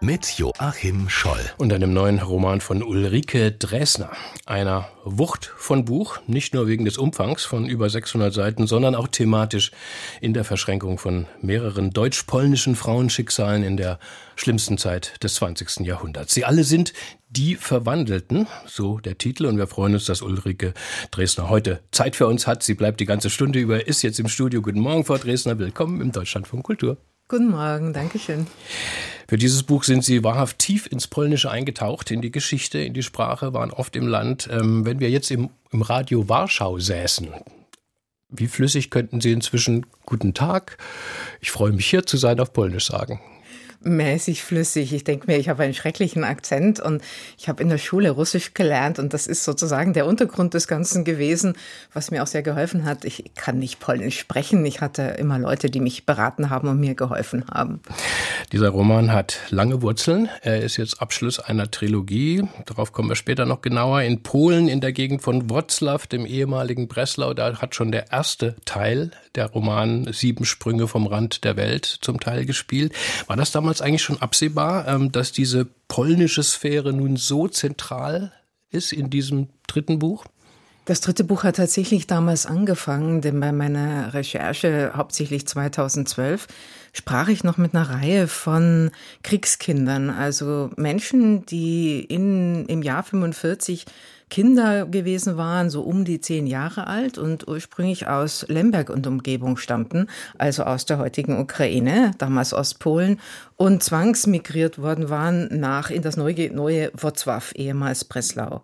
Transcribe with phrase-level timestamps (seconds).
[0.00, 1.40] mit Joachim Scholl.
[1.58, 4.10] Und einem neuen Roman von Ulrike Dresner.
[4.44, 9.08] Einer Wucht von Buch, nicht nur wegen des Umfangs von über 600 Seiten, sondern auch
[9.08, 9.72] thematisch
[10.20, 13.98] in der Verschränkung von mehreren deutsch-polnischen Frauenschicksalen in der
[14.36, 15.80] schlimmsten Zeit des 20.
[15.86, 16.34] Jahrhunderts.
[16.34, 16.92] Sie alle sind
[17.28, 19.46] die Verwandelten, so der Titel.
[19.46, 20.74] Und wir freuen uns, dass Ulrike
[21.10, 22.62] Dresner heute Zeit für uns hat.
[22.62, 24.62] Sie bleibt die ganze Stunde über, ist jetzt im Studio.
[24.62, 25.58] Guten Morgen, Frau Dresner.
[25.58, 26.98] Willkommen im Deutschlandfunk Kultur.
[27.28, 28.46] Guten Morgen, danke schön.
[29.26, 33.02] Für dieses Buch sind Sie wahrhaft tief ins Polnische eingetaucht, in die Geschichte, in die
[33.02, 34.48] Sprache, waren oft im Land.
[34.48, 37.34] Ähm, wenn wir jetzt im, im Radio Warschau säßen,
[38.28, 40.78] wie flüssig könnten Sie inzwischen Guten Tag,
[41.40, 43.20] ich freue mich hier zu sein auf Polnisch sagen?
[43.86, 44.92] Mäßig flüssig.
[44.92, 47.02] Ich denke mir, ich habe einen schrecklichen Akzent und
[47.38, 51.04] ich habe in der Schule Russisch gelernt und das ist sozusagen der Untergrund des Ganzen
[51.04, 51.56] gewesen,
[51.92, 53.04] was mir auch sehr geholfen hat.
[53.04, 54.64] Ich kann nicht Polnisch sprechen.
[54.66, 57.80] Ich hatte immer Leute, die mich beraten haben und mir geholfen haben.
[58.52, 60.28] Dieser Roman hat lange Wurzeln.
[60.42, 62.44] Er ist jetzt Abschluss einer Trilogie.
[62.66, 64.02] Darauf kommen wir später noch genauer.
[64.02, 68.54] In Polen, in der Gegend von Wroclaw, dem ehemaligen Breslau, da hat schon der erste
[68.64, 72.92] Teil der Roman Sieben Sprünge vom Rand der Welt zum Teil gespielt.
[73.26, 78.32] War das damals eigentlich schon absehbar, ähm, dass diese polnische Sphäre nun so zentral
[78.70, 80.24] ist in diesem dritten Buch?
[80.86, 86.46] Das dritte Buch hat tatsächlich damals angefangen, denn bei meiner Recherche, hauptsächlich 2012,
[86.96, 88.90] sprach ich noch mit einer Reihe von
[89.22, 93.84] Kriegskindern, also Menschen, die in, im Jahr 45
[94.28, 99.56] Kinder gewesen waren, so um die zehn Jahre alt und ursprünglich aus Lemberg und Umgebung
[99.56, 103.20] stammten, also aus der heutigen Ukraine, damals Ostpolen,
[103.56, 108.62] und zwangsmigriert worden waren nach in das neue, neue Wrocław, ehemals Breslau.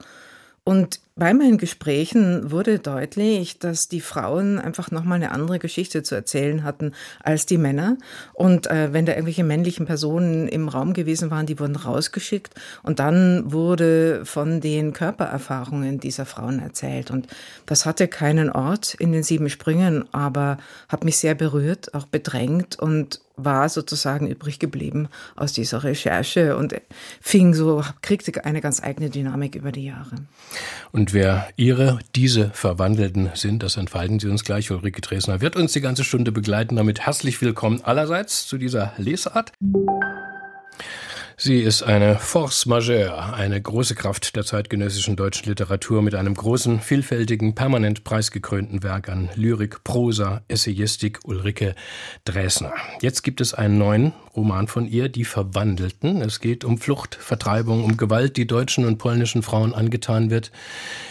[0.64, 6.14] Und bei meinen Gesprächen wurde deutlich, dass die Frauen einfach nochmal eine andere Geschichte zu
[6.14, 7.98] erzählen hatten als die Männer.
[8.32, 12.54] Und äh, wenn da irgendwelche männlichen Personen im Raum gewesen waren, die wurden rausgeschickt.
[12.82, 17.10] Und dann wurde von den Körpererfahrungen dieser Frauen erzählt.
[17.10, 17.26] Und
[17.66, 20.56] das hatte keinen Ort in den sieben Sprüngen, aber
[20.88, 26.74] hat mich sehr berührt, auch bedrängt und war sozusagen übrig geblieben aus dieser Recherche und
[27.20, 30.16] fing so, kriegte eine ganz eigene Dynamik über die Jahre.
[30.92, 34.70] Und wer Ihre, diese Verwandelten sind, das entfalten Sie uns gleich.
[34.70, 36.76] Ulrike Dresner wird uns die ganze Stunde begleiten.
[36.76, 39.52] Damit herzlich willkommen allerseits zu dieser Lesart.
[41.44, 46.80] Sie ist eine Force majeure, eine große Kraft der zeitgenössischen deutschen Literatur mit einem großen,
[46.80, 51.74] vielfältigen, permanent preisgekrönten Werk an Lyrik, Prosa, Essayistik Ulrike
[52.24, 52.72] Dresner.
[53.00, 56.22] Jetzt gibt es einen neuen Roman von ihr, Die Verwandelten.
[56.22, 60.52] Es geht um Flucht, Vertreibung, um Gewalt, die deutschen und polnischen Frauen angetan wird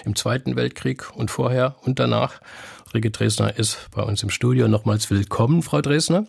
[0.06, 2.40] im Zweiten Weltkrieg und vorher und danach.
[2.86, 4.70] Ulrike Dresner ist bei uns im Studio.
[4.70, 6.26] Nochmals willkommen, Frau Dresner.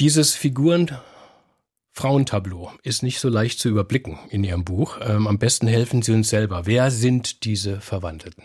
[0.00, 0.96] Dieses Figuren
[1.96, 4.98] Frauentableau ist nicht so leicht zu überblicken in Ihrem Buch.
[5.00, 6.66] Ähm, am besten helfen Sie uns selber.
[6.66, 8.44] Wer sind diese Verwandelten?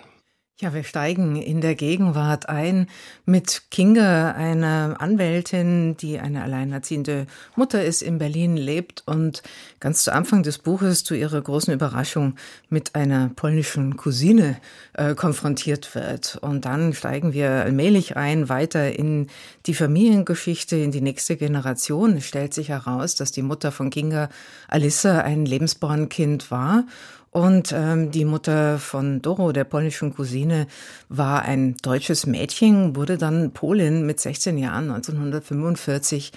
[0.62, 2.86] Ja, wir steigen in der Gegenwart ein
[3.26, 9.42] mit Kinga, einer Anwältin, die eine alleinerziehende Mutter ist, in Berlin lebt und
[9.80, 12.36] ganz zu Anfang des Buches zu ihrer großen Überraschung
[12.70, 14.58] mit einer polnischen Cousine
[14.94, 16.38] äh, konfrontiert wird.
[16.40, 19.30] Und dann steigen wir allmählich ein, weiter in
[19.66, 22.18] die Familiengeschichte, in die nächste Generation.
[22.18, 24.30] Es stellt sich heraus, dass die Mutter von Kinga,
[24.68, 26.84] Alissa, ein Lebensbornkind war
[27.31, 30.68] und ähm, die Mutter von Doro, der polnischen Cousine,
[31.08, 36.34] war ein deutsches Mädchen, wurde dann Polin mit 16 Jahren 1945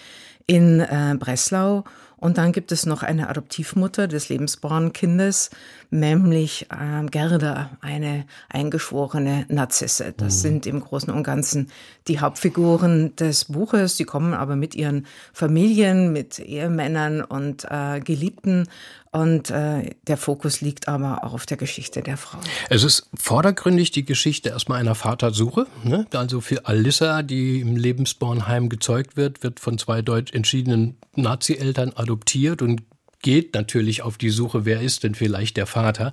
[0.47, 1.83] in äh, Breslau.
[2.17, 5.51] Und dann gibt es noch eine Adoptivmutter des Lebensbornkindes,
[5.95, 10.13] nämlich äh, Gerda, eine eingeschworene Narzisse.
[10.17, 10.41] Das mhm.
[10.41, 11.71] sind im Großen und Ganzen
[12.09, 13.97] die Hauptfiguren des Buches.
[13.97, 18.69] Sie kommen aber mit ihren Familien, mit Ehemännern und äh, Geliebten
[19.13, 22.39] und äh, der Fokus liegt aber auch auf der Geschichte der Frau.
[22.69, 25.69] Es ist vordergründig die Geschichte erstmal einer Vatersuche.
[25.85, 26.05] Ne?
[26.13, 32.61] Also für Alissa, die im Lebensbornheim gezeugt wird, wird von zwei deutsch entschiedenen Nazi-Eltern adoptiert
[32.61, 32.83] und
[33.25, 36.13] geht natürlich auf die Suche, wer ist denn vielleicht der Vater.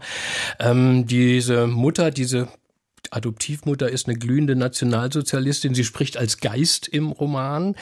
[0.59, 2.47] Ähm, diese Mutter, diese
[3.11, 5.75] Adoptivmutter ist eine glühende Nationalsozialistin.
[5.75, 7.75] Sie spricht als Geist im Roman.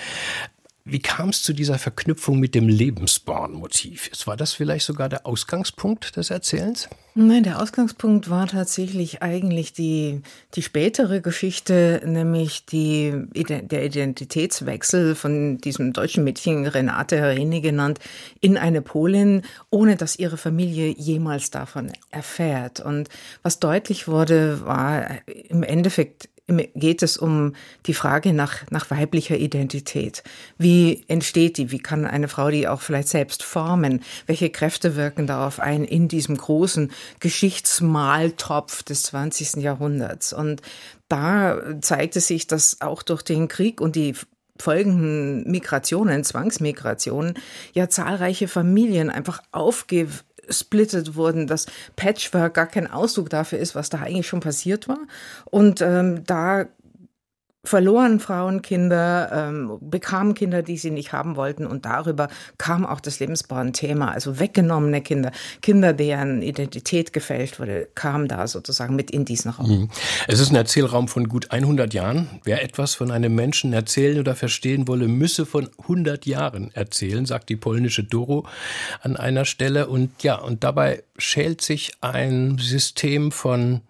[0.92, 4.10] Wie kam es zu dieser Verknüpfung mit dem Lebensborn-Motiv?
[4.26, 6.90] War das vielleicht sogar der Ausgangspunkt des Erzählens?
[7.14, 10.22] Nein, der Ausgangspunkt war tatsächlich eigentlich die,
[10.56, 18.00] die spätere Geschichte, nämlich die, der Identitätswechsel von diesem deutschen Mädchen Renate Hereni genannt
[18.42, 22.80] in eine Polin, ohne dass ihre Familie jemals davon erfährt.
[22.80, 23.10] Und
[23.44, 25.08] was deutlich wurde, war
[25.50, 27.54] im Endeffekt geht es um
[27.86, 30.24] die Frage nach, nach weiblicher Identität.
[30.58, 31.72] Wie entsteht die?
[31.72, 34.02] Wie kann eine Frau die auch vielleicht selbst formen?
[34.26, 39.56] Welche Kräfte wirken darauf ein in diesem großen Geschichtsmaltopf des 20.
[39.64, 40.34] Jahrhunderts?
[40.34, 40.62] Und
[41.08, 44.16] da zeigt es sich, dass auch durch den Krieg und die
[44.62, 47.36] folgenden Migrationen, Zwangsmigrationen,
[47.74, 49.42] ja zahlreiche Familien einfach
[50.50, 55.00] aufgesplittet wurden, dass Patchwork gar kein Ausdruck dafür ist, was da eigentlich schon passiert war.
[55.46, 56.66] Und ähm, da
[57.66, 63.02] verloren Frauen Kinder, ähm, bekamen Kinder, die sie nicht haben wollten und darüber kam auch
[63.02, 69.26] das Lebensborn-Thema, also weggenommene Kinder, Kinder, deren Identität gefälscht wurde, kamen da sozusagen mit in
[69.26, 69.70] diesen Raum.
[69.70, 69.90] Mhm.
[70.28, 72.30] Es ist ein Erzählraum von gut 100 Jahren.
[72.46, 77.50] Wer etwas von einem Menschen erzählen oder verstehen wolle, müsse von 100 Jahren erzählen, sagt
[77.50, 78.46] die polnische Doro
[79.02, 83.82] an einer Stelle und ja, und dabei schält sich ein System von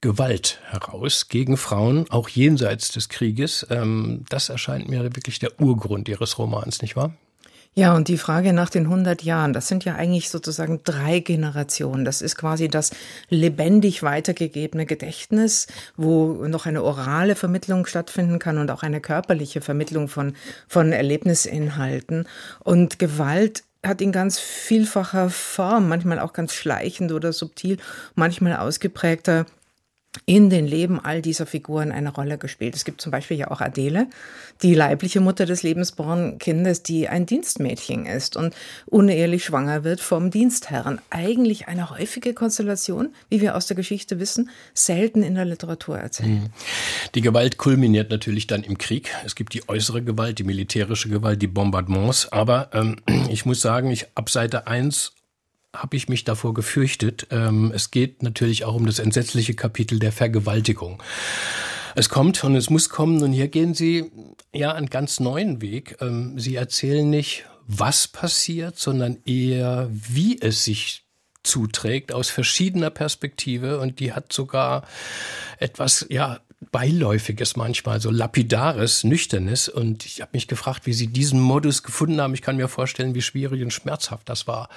[0.00, 3.66] Gewalt heraus gegen Frauen, auch jenseits des Krieges.
[3.70, 7.14] Ähm, das erscheint mir wirklich der Urgrund Ihres Romans, nicht wahr?
[7.78, 12.06] Ja, und die Frage nach den 100 Jahren, das sind ja eigentlich sozusagen drei Generationen.
[12.06, 12.90] Das ist quasi das
[13.28, 20.08] lebendig weitergegebene Gedächtnis, wo noch eine orale Vermittlung stattfinden kann und auch eine körperliche Vermittlung
[20.08, 20.34] von,
[20.66, 22.26] von Erlebnisinhalten.
[22.60, 27.76] Und Gewalt hat in ganz vielfacher Form, manchmal auch ganz schleichend oder subtil,
[28.14, 29.44] manchmal ausgeprägter
[30.24, 32.74] in den Leben all dieser Figuren eine Rolle gespielt.
[32.74, 34.06] Es gibt zum Beispiel ja auch Adele,
[34.62, 38.54] die leibliche Mutter des lebensborn Kindes, die ein Dienstmädchen ist und
[38.86, 41.00] unehelich schwanger wird vom Dienstherren.
[41.10, 46.28] Eigentlich eine häufige Konstellation, wie wir aus der Geschichte wissen, selten in der Literatur erzählt.
[46.28, 46.46] Mhm.
[47.14, 49.10] Die Gewalt kulminiert natürlich dann im Krieg.
[49.24, 52.32] Es gibt die äußere Gewalt, die militärische Gewalt, die Bombardements.
[52.32, 52.96] Aber ähm,
[53.30, 55.15] ich muss sagen, ich ab Seite 1
[55.76, 57.26] habe ich mich davor gefürchtet.
[57.30, 61.02] Ähm, es geht natürlich auch um das entsetzliche Kapitel der Vergewaltigung.
[61.94, 64.10] Es kommt und es muss kommen und hier gehen Sie
[64.52, 65.96] ja einen ganz neuen Weg.
[66.00, 71.04] Ähm, Sie erzählen nicht, was passiert, sondern eher, wie es sich
[71.42, 74.86] zuträgt aus verschiedener Perspektive und die hat sogar
[75.58, 76.40] etwas, ja,
[76.72, 79.68] Beiläufiges manchmal, so lapidares, nüchternes.
[79.68, 82.34] Und ich habe mich gefragt, wie Sie diesen Modus gefunden haben.
[82.34, 84.68] Ich kann mir vorstellen, wie schwierig und schmerzhaft das war.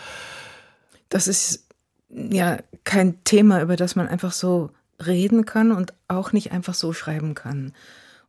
[1.09, 1.65] Das ist
[2.09, 4.71] ja kein Thema, über das man einfach so
[5.05, 7.73] reden kann und auch nicht einfach so schreiben kann.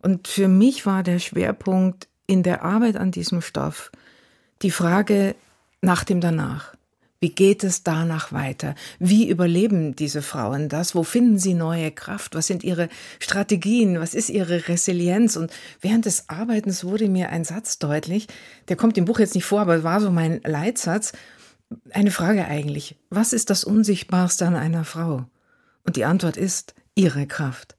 [0.03, 3.91] Und für mich war der Schwerpunkt in der Arbeit an diesem Stoff
[4.63, 5.35] die Frage
[5.83, 6.75] nach dem Danach.
[7.23, 8.75] Wie geht es danach weiter?
[8.99, 10.95] Wie überleben diese Frauen das?
[10.95, 12.35] Wo finden sie neue Kraft?
[12.35, 12.89] Was sind ihre
[13.19, 14.01] Strategien?
[14.01, 15.37] Was ist ihre Resilienz?
[15.37, 18.27] Und während des Arbeitens wurde mir ein Satz deutlich,
[18.69, 21.13] der kommt im Buch jetzt nicht vor, aber war so mein Leitsatz
[21.91, 22.97] eine Frage eigentlich.
[23.11, 25.27] Was ist das Unsichtbarste an einer Frau?
[25.85, 27.77] Und die Antwort ist ihre Kraft.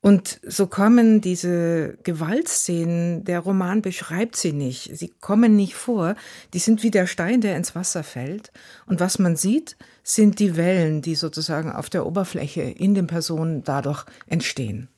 [0.00, 6.14] Und so kommen diese Gewaltszenen, der Roman beschreibt sie nicht, sie kommen nicht vor,
[6.54, 8.52] die sind wie der Stein, der ins Wasser fällt.
[8.86, 13.64] Und was man sieht, sind die Wellen, die sozusagen auf der Oberfläche in den Personen
[13.64, 14.88] dadurch entstehen.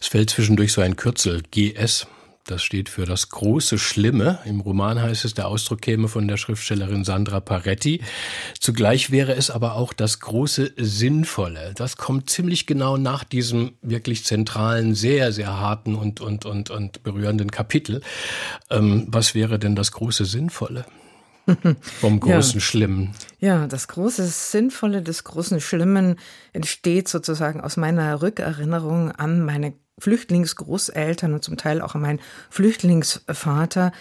[0.00, 2.08] Es fällt zwischendurch so ein Kürzel, GS,
[2.50, 4.40] das steht für das große Schlimme.
[4.44, 8.02] Im Roman heißt es, der Ausdruck käme von der Schriftstellerin Sandra Paretti.
[8.58, 11.72] Zugleich wäre es aber auch das große Sinnvolle.
[11.76, 17.02] Das kommt ziemlich genau nach diesem wirklich zentralen, sehr, sehr harten und, und, und, und
[17.04, 18.02] berührenden Kapitel.
[18.68, 20.84] Ähm, was wäre denn das große Sinnvolle?
[22.00, 22.60] Vom großen ja.
[22.60, 23.14] Schlimmen.
[23.38, 26.16] Ja, das große Sinnvolle des großen Schlimmen
[26.52, 33.92] entsteht sozusagen aus meiner Rückerinnerung an meine Flüchtlingsgroßeltern und zum Teil auch an meinen Flüchtlingsvater.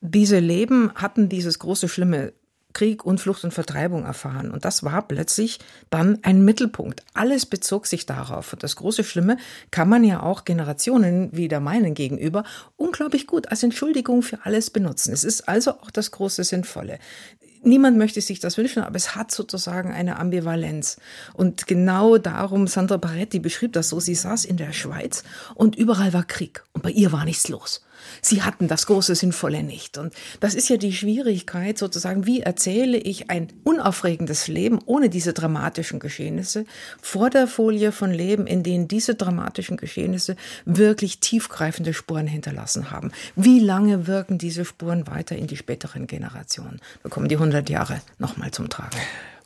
[0.00, 2.32] Diese Leben hatten dieses große Schlimme
[2.72, 4.50] Krieg und Flucht und Vertreibung erfahren.
[4.50, 5.58] Und das war plötzlich
[5.90, 7.02] dann ein Mittelpunkt.
[7.14, 8.52] Alles bezog sich darauf.
[8.52, 9.36] Und das große Schlimme
[9.70, 12.44] kann man ja auch Generationen wie der meinen gegenüber
[12.76, 15.12] unglaublich gut als Entschuldigung für alles benutzen.
[15.12, 16.98] Es ist also auch das große Sinnvolle.
[17.64, 20.96] Niemand möchte sich das wünschen, aber es hat sozusagen eine Ambivalenz.
[21.32, 25.22] Und genau darum, Sandra Paretti beschrieb das so, sie saß in der Schweiz
[25.54, 27.84] und überall war Krieg und bei ihr war nichts los.
[28.20, 29.98] Sie hatten das große Sinnvolle nicht.
[29.98, 35.32] Und das ist ja die Schwierigkeit sozusagen, wie erzähle ich ein unaufregendes Leben ohne diese
[35.32, 36.64] dramatischen Geschehnisse
[37.00, 43.12] vor der Folie von Leben, in denen diese dramatischen Geschehnisse wirklich tiefgreifende Spuren hinterlassen haben.
[43.36, 46.80] Wie lange wirken diese Spuren weiter in die späteren Generationen?
[47.02, 48.96] Da kommen die 100 Jahre nochmal zum Tragen.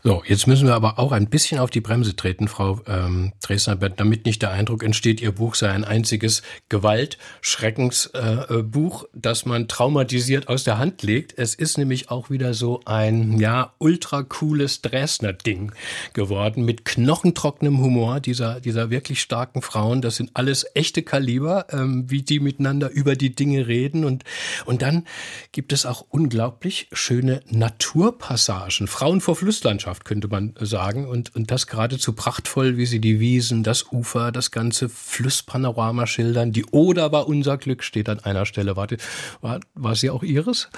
[0.07, 3.75] So, jetzt müssen wir aber auch ein bisschen auf die Bremse treten, Frau ähm, Dresner,
[3.75, 10.47] damit nicht der Eindruck entsteht, Ihr Buch sei ein einziges Gewalt-Schreckensbuch, äh, das man traumatisiert
[10.47, 11.37] aus der Hand legt.
[11.37, 15.73] Es ist nämlich auch wieder so ein, ja, ultra cooles Dresdner-Ding
[16.13, 20.03] geworden mit knochentrockenem Humor dieser, dieser wirklich starken Frauen.
[20.03, 24.05] Das sind alles echte Kaliber, ähm, wie die miteinander über die Dinge reden.
[24.05, 24.23] Und,
[24.67, 25.05] und dann
[25.51, 28.87] gibt es auch unglaublich schöne Naturpassagen.
[28.87, 31.07] Frauen vor Flusslandschaft Landschaft, könnte man sagen.
[31.07, 36.53] Und, und das geradezu prachtvoll, wie sie die Wiesen, das Ufer, das ganze Flusspanorama schildern.
[36.53, 38.77] Die Oder war unser Glück, steht an einer Stelle.
[38.77, 38.99] Warte,
[39.41, 40.69] war, war sie auch Ihres?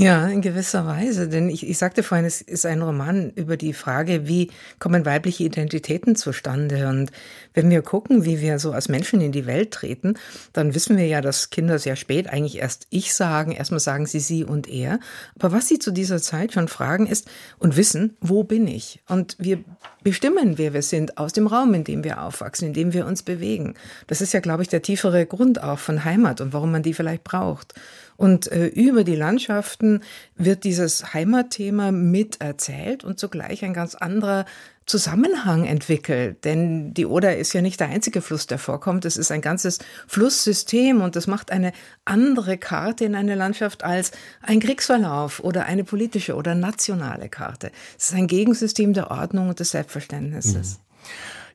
[0.00, 1.28] Ja, in gewisser Weise.
[1.28, 5.42] Denn ich, ich sagte vorhin, es ist ein Roman über die Frage, wie kommen weibliche
[5.42, 6.88] Identitäten zustande.
[6.88, 7.10] Und
[7.52, 10.14] wenn wir gucken, wie wir so als Menschen in die Welt treten,
[10.52, 13.50] dann wissen wir ja, dass Kinder sehr spät eigentlich erst ich sagen.
[13.50, 15.00] Erstmal sagen sie sie und er.
[15.36, 17.28] Aber was sie zu dieser Zeit schon fragen ist
[17.58, 19.02] und wissen, wo bin ich?
[19.08, 19.64] Und wir
[20.04, 23.24] bestimmen, wer wir sind, aus dem Raum, in dem wir aufwachsen, in dem wir uns
[23.24, 23.74] bewegen.
[24.06, 26.94] Das ist ja, glaube ich, der tiefere Grund auch von Heimat und warum man die
[26.94, 27.74] vielleicht braucht.
[28.18, 30.02] Und äh, über die Landschaften
[30.34, 34.44] wird dieses Heimatthema mit erzählt und zugleich ein ganz anderer
[34.86, 36.44] Zusammenhang entwickelt.
[36.44, 39.04] Denn die Oder ist ja nicht der einzige Fluss, der vorkommt.
[39.04, 41.72] Es ist ein ganzes Flusssystem und das macht eine
[42.04, 44.10] andere Karte in eine Landschaft als
[44.42, 47.70] ein Kriegsverlauf oder eine politische oder nationale Karte.
[47.96, 50.78] Es ist ein Gegensystem der Ordnung und des Selbstverständnisses.
[50.78, 50.88] Mhm.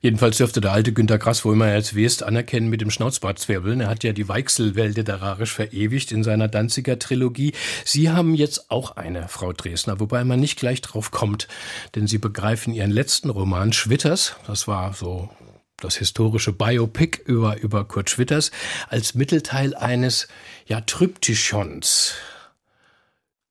[0.04, 3.80] Jedenfalls dürfte der alte Günter Grass wohl mal als West anerkennen mit dem Schnauzbartzwirbeln.
[3.80, 7.54] Er hat ja die Weichselwelt literarisch verewigt in seiner Danziger Trilogie.
[7.86, 11.48] Sie haben jetzt auch eine, Frau Dresner, wobei man nicht gleich drauf kommt,
[11.94, 15.30] denn Sie begreifen Ihren letzten Roman Schwitters, das war so
[15.78, 18.50] das historische Biopic über, über Kurt Schwitters,
[18.90, 20.28] als Mittelteil eines,
[20.66, 22.12] ja, Tryptychons.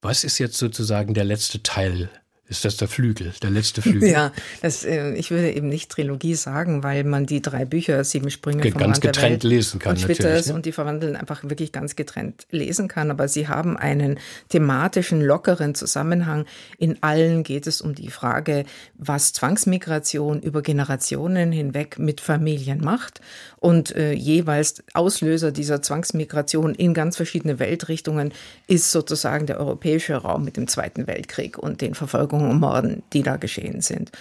[0.04, 2.12] Was ist jetzt sozusagen der letzte Teil
[2.50, 4.10] ist das der Flügel, der letzte Flügel.
[4.10, 4.32] Ja,
[4.62, 8.62] das, äh, ich würde eben nicht Trilogie sagen, weil man die drei Bücher, Sieben Sprünge
[8.62, 9.94] Ge ganz getrennt lesen kann.
[9.94, 10.54] Und Schwitters ne?
[10.54, 13.12] und die Verwandeln einfach wirklich ganz getrennt lesen kann.
[13.12, 14.20] Aber sie haben einen
[14.50, 16.46] thematischen, lockeren Zusammenhang.
[16.78, 23.22] In allen geht es um die Frage, was Zwangsmigration über Generationen hinweg mit Familien macht
[23.60, 28.34] und äh, jeweils Auslöser dieser Zwangsmigration in ganz verschiedene Weltrichtungen
[28.68, 33.04] ist sozusagen der europäische Raum mit dem Zweiten Weltkrieg und den Verfolgungen Verfolgung und Morden,
[33.14, 34.12] die da geschehen sind.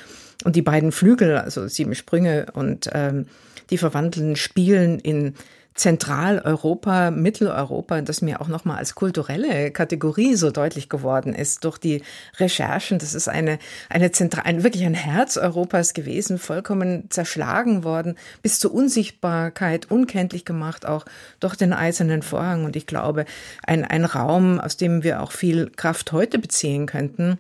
[0.45, 3.27] Und die beiden Flügel, also Sieben Sprünge und ähm,
[3.71, 5.35] die Verwandelten, spielen in
[5.75, 12.03] Zentraleuropa, Mitteleuropa, das mir auch nochmal als kulturelle Kategorie so deutlich geworden ist durch die
[12.39, 12.99] Recherchen.
[12.99, 18.59] Das ist eine, eine zentral, ein, wirklich ein Herz Europas gewesen, vollkommen zerschlagen worden, bis
[18.59, 21.07] zur Unsichtbarkeit, unkenntlich gemacht, auch
[21.41, 22.67] durch den eisernen Vorhang.
[22.67, 23.25] Und ich glaube,
[23.67, 27.39] ein, ein Raum, aus dem wir auch viel Kraft heute beziehen könnten,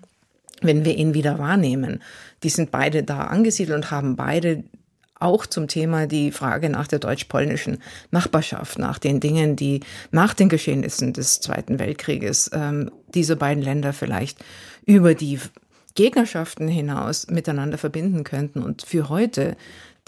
[0.63, 2.03] wenn wir ihn wieder wahrnehmen.
[2.43, 4.65] Die sind beide da angesiedelt und haben beide
[5.23, 7.79] auch zum Thema die Frage nach der deutsch-polnischen
[8.11, 13.93] Nachbarschaft, nach den Dingen, die nach den Geschehnissen des Zweiten Weltkrieges ähm, diese beiden Länder
[13.93, 14.45] vielleicht
[14.85, 15.39] über die
[15.95, 19.57] Gegnerschaften hinaus miteinander verbinden könnten und für heute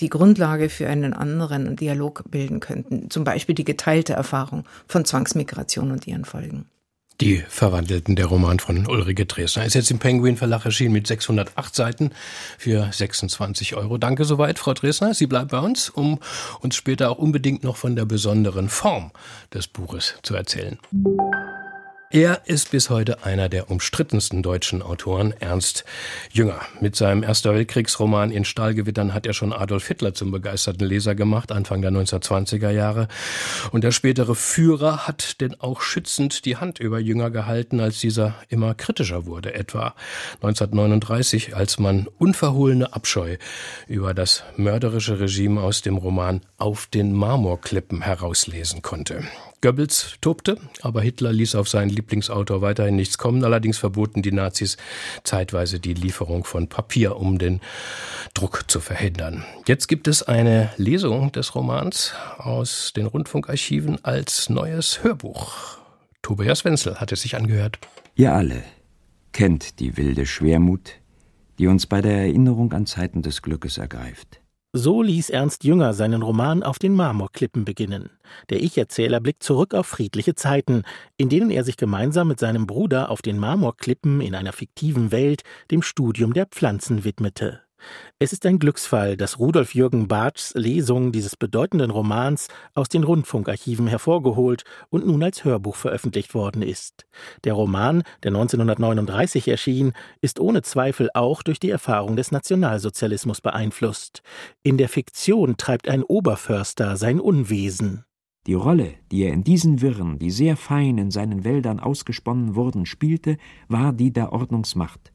[0.00, 3.10] die Grundlage für einen anderen Dialog bilden könnten.
[3.10, 6.66] Zum Beispiel die geteilte Erfahrung von Zwangsmigration und ihren Folgen.
[7.20, 11.74] Die Verwandelten, der Roman von Ulrike Dresner, ist jetzt im Penguin Verlag erschienen mit 608
[11.74, 12.10] Seiten
[12.58, 13.98] für 26 Euro.
[13.98, 15.14] Danke soweit, Frau Dresner.
[15.14, 16.18] Sie bleibt bei uns, um
[16.60, 19.12] uns später auch unbedingt noch von der besonderen Form
[19.52, 20.78] des Buches zu erzählen.
[22.14, 25.84] Er ist bis heute einer der umstrittensten deutschen Autoren, Ernst
[26.30, 26.60] Jünger.
[26.80, 31.50] Mit seinem Erster Weltkriegsroman In Stahlgewittern hat er schon Adolf Hitler zum begeisterten Leser gemacht,
[31.50, 33.08] Anfang der 1920er Jahre.
[33.72, 38.36] Und der spätere Führer hat denn auch schützend die Hand über Jünger gehalten, als dieser
[38.48, 39.96] immer kritischer wurde, etwa
[40.34, 43.38] 1939, als man unverhohlene Abscheu
[43.88, 49.24] über das mörderische Regime aus dem Roman Auf den Marmorklippen herauslesen konnte.
[49.64, 53.42] Goebbels tobte, aber Hitler ließ auf seinen Lieblingsautor weiterhin nichts kommen.
[53.44, 54.76] Allerdings verboten die Nazis
[55.22, 57.62] zeitweise die Lieferung von Papier, um den
[58.34, 59.42] Druck zu verhindern.
[59.66, 65.78] Jetzt gibt es eine Lesung des Romans aus den Rundfunkarchiven als neues Hörbuch.
[66.20, 67.78] Tobias Wenzel hat es sich angehört.
[68.16, 68.64] Ihr alle
[69.32, 70.92] kennt die wilde Schwermut,
[71.58, 74.42] die uns bei der Erinnerung an Zeiten des Glückes ergreift.
[74.76, 78.10] So ließ Ernst Jünger seinen Roman auf den Marmorklippen beginnen.
[78.50, 80.82] Der Ich-Erzähler blickt zurück auf friedliche Zeiten,
[81.16, 85.44] in denen er sich gemeinsam mit seinem Bruder auf den Marmorklippen in einer fiktiven Welt
[85.70, 87.63] dem Studium der Pflanzen widmete.
[88.18, 93.86] Es ist ein Glücksfall, dass Rudolf Jürgen Barths Lesung dieses bedeutenden Romans aus den Rundfunkarchiven
[93.86, 97.06] hervorgeholt und nun als Hörbuch veröffentlicht worden ist.
[97.44, 104.22] Der Roman, der 1939 erschien, ist ohne Zweifel auch durch die Erfahrung des Nationalsozialismus beeinflusst.
[104.62, 108.04] In der Fiktion treibt ein Oberförster sein Unwesen.
[108.46, 112.86] Die Rolle, die er in diesen Wirren, die sehr fein in seinen Wäldern ausgesponnen wurden,
[112.86, 113.38] spielte,
[113.68, 115.13] war die der Ordnungsmacht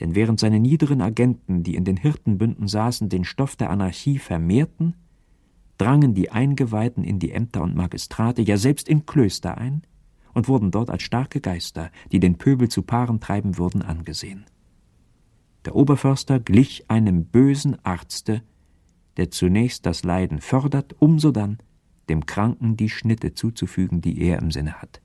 [0.00, 4.94] denn während seine niederen Agenten, die in den Hirtenbünden saßen, den Stoff der Anarchie vermehrten,
[5.78, 9.82] drangen die Eingeweihten in die Ämter und Magistrate, ja selbst in Klöster ein
[10.32, 14.44] und wurden dort als starke Geister, die den Pöbel zu Paaren treiben würden, angesehen.
[15.64, 18.42] Der Oberförster glich einem bösen Arzte,
[19.16, 21.58] der zunächst das Leiden fördert, um sodann
[22.08, 25.00] dem Kranken die Schnitte zuzufügen, die er im Sinne hat.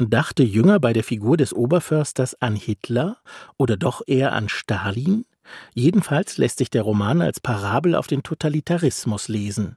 [0.00, 3.16] Dachte Jünger bei der Figur des Oberförsters an Hitler
[3.56, 5.24] oder doch eher an Stalin?
[5.74, 9.76] Jedenfalls lässt sich der Roman als Parabel auf den Totalitarismus lesen.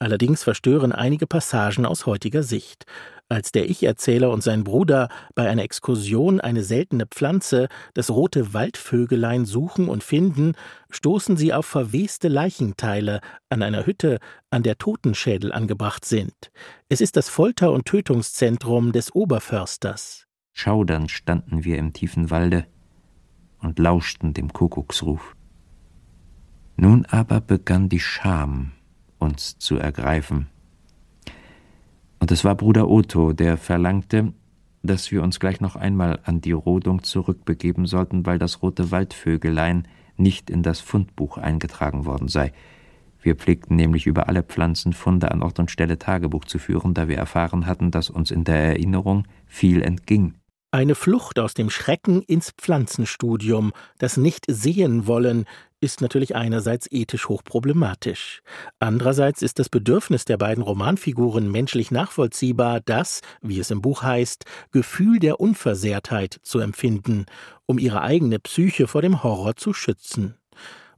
[0.00, 2.84] Allerdings verstören einige Passagen aus heutiger Sicht.
[3.30, 9.44] Als der Ich-Erzähler und sein Bruder bei einer Exkursion eine seltene Pflanze, das rote Waldvögelein,
[9.44, 10.54] suchen und finden,
[10.90, 14.18] stoßen sie auf verweste Leichenteile an einer Hütte,
[14.50, 16.50] an der Totenschädel angebracht sind.
[16.88, 20.26] Es ist das Folter- und Tötungszentrum des Oberförsters.
[20.52, 22.66] Schaudernd standen wir im tiefen Walde
[23.60, 25.36] und lauschten dem Kuckucksruf.
[26.74, 28.72] Nun aber begann die Scham
[29.20, 30.48] uns zu ergreifen
[32.20, 34.32] und es war Bruder Otto, der verlangte,
[34.82, 39.88] dass wir uns gleich noch einmal an die Rodung zurückbegeben sollten, weil das rote Waldvögelein
[40.16, 42.52] nicht in das Fundbuch eingetragen worden sei.
[43.22, 47.18] Wir pflegten nämlich über alle Pflanzenfunde an Ort und Stelle Tagebuch zu führen, da wir
[47.18, 50.34] erfahren hatten, dass uns in der Erinnerung viel entging.
[50.72, 55.46] Eine Flucht aus dem Schrecken ins Pflanzenstudium, das Nicht-Sehen-Wollen,
[55.80, 58.40] ist natürlich einerseits ethisch hochproblematisch.
[58.78, 64.44] Andererseits ist das Bedürfnis der beiden Romanfiguren menschlich nachvollziehbar, das, wie es im Buch heißt,
[64.70, 67.26] Gefühl der Unversehrtheit zu empfinden,
[67.66, 70.36] um ihre eigene Psyche vor dem Horror zu schützen.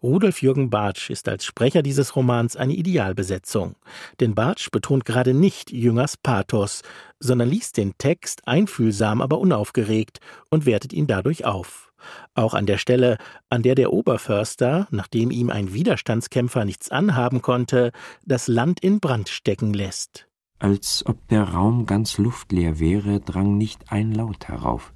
[0.03, 3.77] Rudolf Jürgen Bartsch ist als Sprecher dieses Romans eine Idealbesetzung.
[4.19, 6.83] Denn Bartsch betont gerade nicht Jüngers Pathos,
[7.21, 10.19] sondern liest den Text einfühlsam, aber unaufgeregt
[10.51, 11.93] und wertet ihn dadurch auf.
[12.35, 13.17] Auch an der Stelle,
[13.49, 17.93] an der der Oberförster, nachdem ihm ein Widerstandskämpfer nichts anhaben konnte,
[18.25, 20.27] das Land in Brand stecken lässt.
[20.59, 24.93] Als ob der Raum ganz luftleer wäre, drang nicht ein Laut herauf.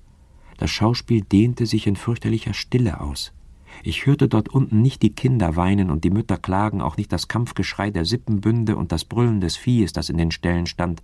[0.59, 3.33] Das Schauspiel dehnte sich in fürchterlicher Stille aus.
[3.83, 7.29] Ich hörte dort unten nicht die Kinder weinen und die Mütter klagen, auch nicht das
[7.29, 11.03] Kampfgeschrei der Sippenbünde und das Brüllen des Viehes, das in den Ställen stand.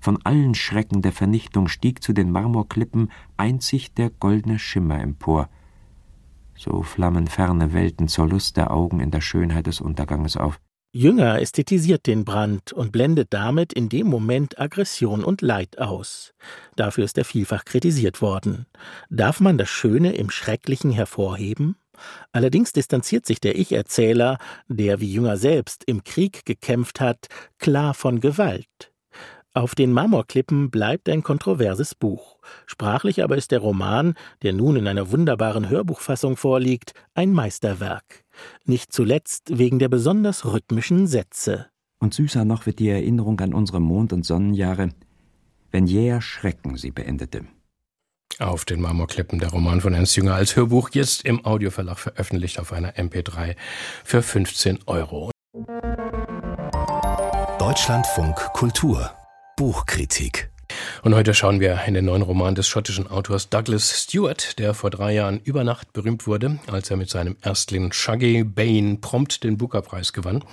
[0.00, 5.48] Von allen Schrecken der Vernichtung stieg zu den Marmorklippen einzig der goldene Schimmer empor.
[6.56, 10.60] So flammen ferne Welten zur Lust der Augen in der Schönheit des Unterganges auf.
[10.90, 16.32] Jünger ästhetisiert den Brand und blendet damit in dem Moment Aggression und Leid aus.
[16.76, 18.66] Dafür ist er vielfach kritisiert worden.
[19.10, 21.76] Darf man das Schöne im Schrecklichen hervorheben?
[22.32, 28.20] Allerdings distanziert sich der Ich-Erzähler, der wie Jünger selbst im Krieg gekämpft hat, klar von
[28.20, 28.92] Gewalt.
[29.54, 32.36] Auf den Marmorklippen bleibt ein kontroverses Buch.
[32.66, 38.24] Sprachlich aber ist der Roman, der nun in einer wunderbaren Hörbuchfassung vorliegt, ein Meisterwerk.
[38.66, 41.66] Nicht zuletzt wegen der besonders rhythmischen Sätze.
[41.98, 44.90] Und süßer noch wird die Erinnerung an unsere Mond- und Sonnenjahre,
[45.72, 47.44] wenn jäher Schrecken sie beendete.
[48.38, 52.72] Auf den Marmorklippen der Roman von Ernst Jünger als Hörbuch, jetzt im Audioverlag veröffentlicht auf
[52.72, 53.56] einer MP3
[54.04, 55.32] für 15 Euro.
[57.58, 59.10] Deutschlandfunk Kultur
[59.56, 60.50] Buchkritik
[61.02, 64.90] und heute schauen wir in den neuen Roman des schottischen Autors Douglas Stewart, der vor
[64.90, 69.56] drei Jahren über Nacht berühmt wurde, als er mit seinem Erstling Shaggy Bane prompt den
[69.56, 70.44] Booker-Preis gewann,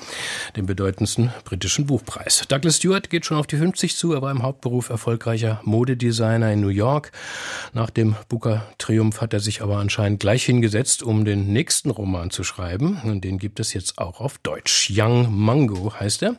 [0.56, 2.44] den bedeutendsten britischen Buchpreis.
[2.48, 6.62] Douglas Stewart geht schon auf die 50 zu, er war im Hauptberuf erfolgreicher Modedesigner in
[6.62, 7.12] New York.
[7.74, 12.44] Nach dem Booker-Triumph hat er sich aber anscheinend gleich hingesetzt, um den nächsten Roman zu
[12.44, 13.02] schreiben.
[13.04, 14.92] Und den gibt es jetzt auch auf Deutsch.
[14.96, 16.36] Young Mango heißt er.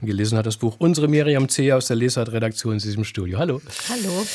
[0.00, 1.72] Und gelesen hat das Buch unsere Miriam C.
[1.72, 3.25] aus der Lesart-Redaktion in diesem Studio.
[3.34, 3.60] Hallo.
[3.88, 4.26] Hallo.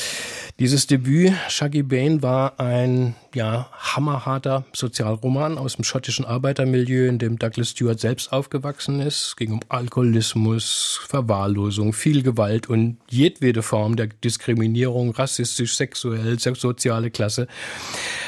[0.58, 7.38] Dieses Debüt, Shaggy Bane, war ein ja, hammerharter Sozialroman aus dem schottischen Arbeitermilieu, in dem
[7.38, 9.28] Douglas Stewart selbst aufgewachsen ist.
[9.28, 17.10] Es ging um Alkoholismus, Verwahrlosung, viel Gewalt und jedwede Form der Diskriminierung, rassistisch, sexuell, soziale
[17.10, 17.48] Klasse.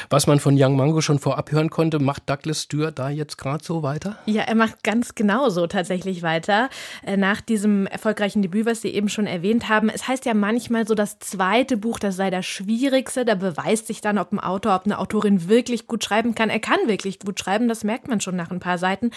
[0.09, 3.63] Was man von Young Mango schon vorab hören konnte, macht Douglas Stewart da jetzt gerade
[3.63, 4.17] so weiter?
[4.25, 6.69] Ja, er macht ganz genau so tatsächlich weiter.
[7.05, 9.89] Äh, nach diesem erfolgreichen Debüt, was Sie eben schon erwähnt haben.
[9.89, 13.25] Es heißt ja manchmal so, das zweite Buch, das sei das Schwierigste.
[13.25, 16.49] Da beweist sich dann, ob ein Autor, ob eine Autorin wirklich gut schreiben kann.
[16.49, 19.11] Er kann wirklich gut schreiben, das merkt man schon nach ein paar Seiten.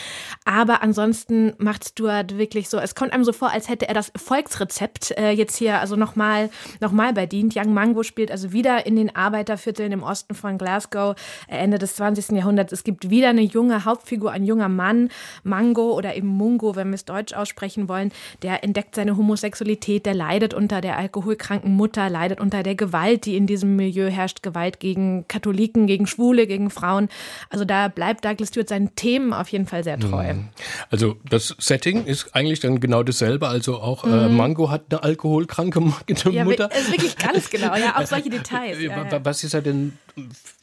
[0.44, 4.12] Aber ansonsten macht Stuart wirklich so, es kommt einem so vor, als hätte er das
[4.16, 7.54] Volksrezept äh, jetzt hier also nochmal noch mal bedient.
[7.56, 11.14] Young Mango spielt also wieder in den Arbeitervierteln im Osten von Glasgow, äh,
[11.48, 12.30] Ende des 20.
[12.36, 12.72] Jahrhunderts.
[12.72, 15.10] Es gibt wieder eine junge Hauptfigur, ein junger Mann,
[15.42, 18.12] Mango oder eben Mungo, wenn wir es deutsch aussprechen wollen,
[18.42, 23.36] der entdeckt seine Homosexualität, der leidet unter der alkoholkranken Mutter, leidet unter der Gewalt, die
[23.36, 27.08] in diesem Milieu herrscht, Gewalt gegen Katholiken, gegen Schwule, gegen Frauen.
[27.50, 30.34] Also da bleibt Douglas Stewart seinen Themen auf jeden Fall sehr treu.
[30.34, 30.48] Mhm.
[30.90, 33.48] Also das Setting ist eigentlich dann genau dasselbe.
[33.48, 34.14] Also auch äh, mhm.
[34.14, 36.30] äh, Mango hat eine alkoholkranke Mutter.
[36.30, 37.74] Ja, ist wirklich ganz genau.
[37.76, 38.80] Ja, auch solche Details.
[38.80, 39.24] Ja, ja.
[39.24, 39.98] Was ist er denn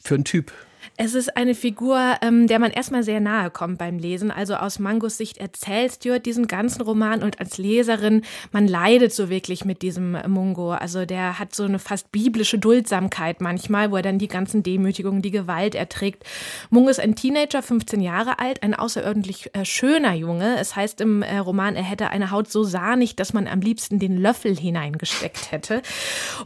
[0.06, 0.52] für ein Typ?
[0.96, 4.30] Es ist eine Figur, ähm, der man erstmal sehr nahe kommt beim Lesen.
[4.30, 8.22] Also aus Mangos Sicht erzählt Stuart diesen ganzen Roman und als Leserin,
[8.52, 10.72] man leidet so wirklich mit diesem Mungo.
[10.72, 15.22] Also der hat so eine fast biblische Duldsamkeit manchmal, wo er dann die ganzen Demütigungen,
[15.22, 16.24] die Gewalt erträgt.
[16.70, 20.58] Mungo ist ein Teenager, 15 Jahre alt, ein außerordentlich äh, schöner Junge.
[20.58, 23.98] Es heißt im äh, Roman, er hätte eine Haut so sahnig, dass man am liebsten
[23.98, 25.82] den Löffel hineingesteckt hätte.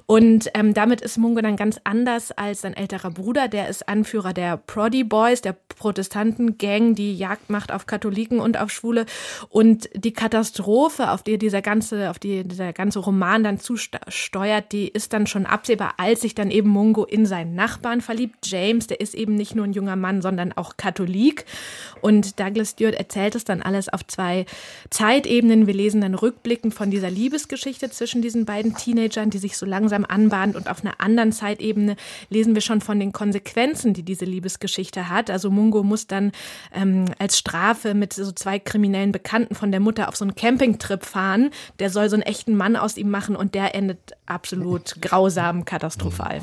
[0.07, 4.30] Und ähm, damit ist Mungo dann ganz anders als sein älterer Bruder, der ist Anführer
[4.33, 9.07] der Proddy Boys, der Protestantengang, die Jagd macht auf Katholiken und auf Schwule.
[9.49, 14.89] Und die Katastrophe, auf die dieser ganze, auf die dieser ganze Roman dann zusteuert, die
[14.89, 18.47] ist dann schon absehbar, als sich dann eben Mungo in seinen Nachbarn verliebt.
[18.47, 21.47] James, der ist eben nicht nur ein junger Mann, sondern auch Katholik.
[22.03, 24.45] Und Douglas Stewart erzählt es dann alles auf zwei
[24.91, 25.67] Zeitebenen.
[25.67, 30.05] Wir lesen dann Rückblicken von dieser Liebesgeschichte zwischen diesen beiden Teenagern, die sich so langsam
[30.05, 30.57] anbahnt.
[30.57, 31.97] Und auf einer anderen Zeitebene
[32.29, 35.31] lesen wir schon von den Konsequenzen, die diese Liebesgeschichte hat.
[35.31, 36.33] Also Mungo muss dann
[36.75, 41.05] ähm, als Strafe mit so zwei kriminellen Bekannten von der Mutter auf so einen Campingtrip
[41.05, 41.51] fahren.
[41.79, 46.41] Der soll so einen echten Mann aus ihm machen und der endet absolut grausam, katastrophal.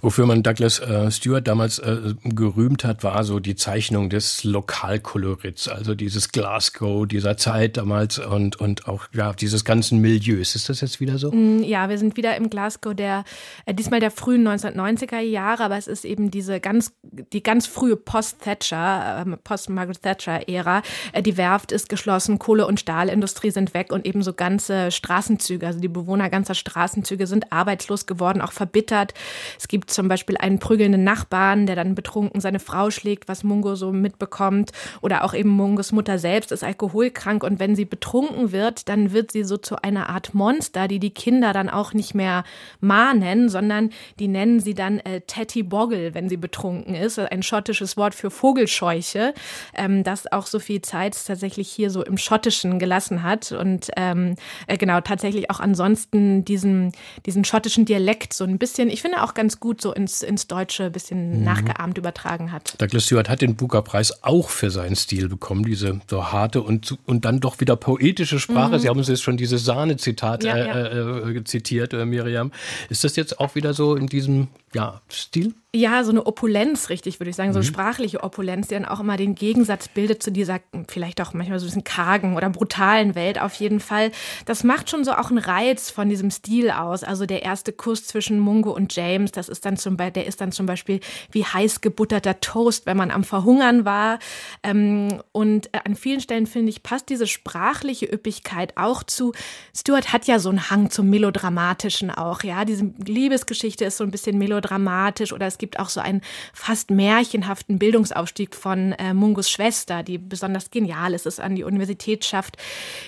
[0.00, 5.68] Wofür man Douglas äh, Stewart damals äh, gerühmt hat, war so die Zeichnung des Lokalkolorits,
[5.68, 10.54] also dieses Glasgow dieser Zeit damals und, und auch ja, dieses ganzen Milieus.
[10.54, 11.32] Ist das jetzt wieder so?
[11.32, 13.24] Mm, ja, wir sind wieder im Glasgow der,
[13.66, 16.92] äh, diesmal der frühen 1990er Jahre, aber es ist eben diese ganz
[17.32, 20.82] die ganz frühe Post-Thatcher, äh, Post-Margaret Thatcher-Ära.
[21.24, 25.80] Die Werft ist geschlossen, Kohle- und Stahlindustrie sind weg und eben so ganze Straßenzüge, also
[25.80, 29.14] die Bewohner ganzer Straßenzüge sind arbeitslos geworden, auch verbittert.
[29.58, 33.74] Es gibt zum Beispiel einen prügelnden Nachbarn, der dann betrunken seine Frau schlägt, was Mungo
[33.74, 34.72] so mitbekommt.
[35.00, 39.32] Oder auch eben Mungos Mutter selbst ist alkoholkrank und wenn sie betrunken wird, dann wird
[39.32, 42.44] sie so zu einer Art Monster, die die Kinder dann auch nicht mehr
[42.80, 47.42] mahnen, sondern die nennen sie dann äh, Tatty Boggle, wenn sie betrunken ist ist, ein
[47.42, 49.34] schottisches Wort für Vogelscheuche,
[49.74, 54.36] ähm, das auch so viel Zeit tatsächlich hier so im Schottischen gelassen hat und ähm,
[54.66, 56.92] äh, genau tatsächlich auch ansonsten diesen,
[57.26, 60.84] diesen schottischen Dialekt so ein bisschen, ich finde auch ganz gut so ins, ins Deutsche
[60.84, 61.44] ein bisschen mhm.
[61.44, 62.74] nachgeahmt übertragen hat.
[62.78, 67.24] Douglas Stewart hat den Booker-Preis auch für seinen Stil bekommen, diese so harte und, und
[67.24, 68.76] dann doch wieder poetische Sprache.
[68.76, 68.78] Mhm.
[68.80, 70.74] Sie haben uns jetzt schon dieses Sahne-Zitat ja, ja.
[70.74, 72.52] Äh, äh, zitiert, äh, Miriam.
[72.88, 75.54] Ist das jetzt auch wieder so in diesem ja, Stil?
[75.74, 77.72] Ja, so eine Opulenz, richtig, würde ich sagen, so eine mhm.
[77.72, 81.64] sprachliche Opulenz, die dann auch immer den Gegensatz bildet zu dieser vielleicht auch manchmal so
[81.64, 84.10] ein bisschen kargen oder brutalen Welt auf jeden Fall.
[84.44, 87.04] Das macht schon so auch einen Reiz von diesem Stil aus.
[87.04, 90.42] Also der erste Kuss zwischen Mungo und James, das ist dann zum Beispiel, der ist
[90.42, 94.18] dann zum Beispiel wie heiß gebutterter Toast, wenn man am Verhungern war.
[94.62, 99.32] Ähm, und äh, an vielen Stellen finde ich, passt diese sprachliche Üppigkeit auch zu.
[99.74, 102.66] Stuart hat ja so einen Hang zum Melodramatischen auch, ja.
[102.66, 106.22] Diese Liebesgeschichte ist so ein bisschen melodramatisch oder es gibt auch so einen
[106.52, 112.24] fast märchenhaften Bildungsaufstieg von äh, Mungos Schwester, die besonders genial ist, es an die Universität
[112.24, 112.56] schafft.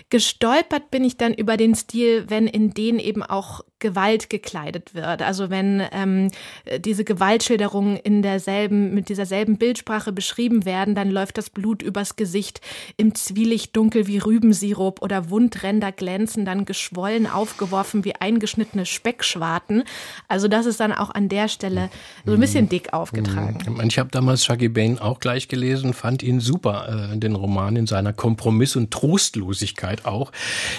[0.08, 5.20] Gestolpert bin ich dann über den Stil, wenn in den eben auch Gewalt gekleidet wird.
[5.20, 6.30] Also wenn ähm,
[6.78, 12.16] diese Gewaltschilderungen in derselben, mit dieser selben Bildsprache beschrieben werden, dann läuft das Blut übers
[12.16, 12.62] Gesicht
[12.96, 19.84] im Zwielicht dunkel wie Rübensirup oder Wundränder glänzen dann geschwollen aufgeworfen wie eingeschnittene Speckschwarten.
[20.28, 21.90] Also das ist dann auch an der Stelle
[22.24, 23.58] so ein bisschen dick aufgetragen.
[23.66, 23.86] Mhm.
[23.86, 27.86] Ich habe damals Shaggy Bane auch gleich gelesen, fand ihn super, äh, den Roman in
[27.86, 30.32] seiner Kompromiss- und Trostlosigkeit auch.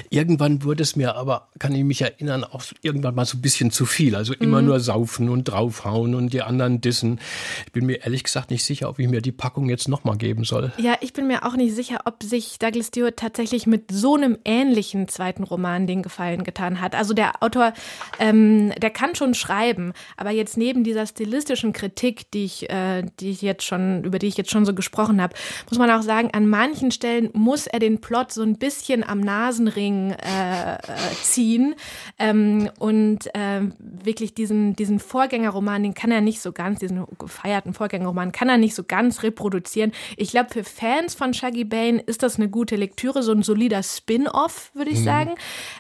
[0.10, 2.64] Irgendwann wurde es mir aber, kann ich mich erinnern, auch
[2.96, 4.16] irgendwann mal so ein bisschen zu viel.
[4.16, 4.68] Also immer mhm.
[4.68, 7.20] nur saufen und draufhauen und die anderen dissen.
[7.66, 10.46] Ich bin mir ehrlich gesagt nicht sicher, ob ich mir die Packung jetzt nochmal geben
[10.46, 10.72] soll.
[10.78, 14.38] Ja, ich bin mir auch nicht sicher, ob sich Douglas Stewart tatsächlich mit so einem
[14.46, 16.96] ähnlichen zweiten Roman den Gefallen getan hat.
[16.96, 17.74] Also der Autor,
[18.20, 23.32] ähm, der kann schon schreiben, aber jetzt neben dieser stilistischen Kritik, die ich, äh, die
[23.32, 25.36] ich jetzt schon, über die ich jetzt schon so gesprochen habe,
[25.70, 29.20] muss man auch sagen, an manchen Stellen muss er den Plot so ein bisschen am
[29.20, 30.78] Nasenring äh, äh,
[31.22, 31.76] ziehen.
[32.18, 37.74] Ähm, und äh, wirklich diesen, diesen Vorgängerroman, den kann er nicht so ganz, diesen gefeierten
[37.74, 39.92] Vorgängerroman kann er nicht so ganz reproduzieren.
[40.18, 43.82] Ich glaube, für Fans von Shaggy Bane ist das eine gute Lektüre, so ein solider
[43.82, 45.04] Spin-off, würde ich mhm.
[45.04, 45.36] sagen.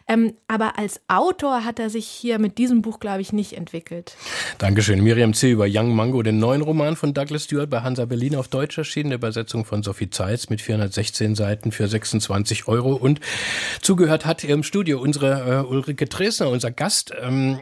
[0.07, 4.15] Ähm, aber als Autor hat er sich hier mit diesem Buch, glaube ich, nicht entwickelt.
[4.57, 5.03] Dankeschön.
[5.03, 5.51] Miriam C.
[5.51, 9.09] über Young Mango, den neuen Roman von Douglas Stewart bei Hansa Berlin auf Deutsch erschienen,
[9.09, 12.95] der Übersetzung von Sophie Zeitz mit 416 Seiten für 26 Euro.
[12.95, 13.19] Und
[13.81, 16.84] zugehört hat im Studio unsere äh, Ulrike Dresner, unser Gast.
[17.19, 17.61] Ähm,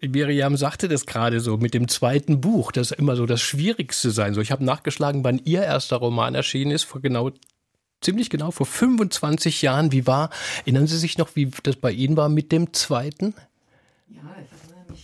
[0.00, 4.34] Miriam sagte das gerade so mit dem zweiten Buch, das immer so das Schwierigste sein
[4.34, 4.42] soll.
[4.42, 7.30] Ich habe nachgeschlagen, wann ihr erster Roman erschienen ist, vor genau
[8.00, 9.92] ziemlich genau vor 25 Jahren.
[9.92, 10.30] Wie war,
[10.64, 13.34] erinnern Sie sich noch, wie das bei Ihnen war mit dem zweiten?